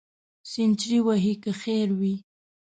[0.51, 2.15] سینچري وهې که خیر وي.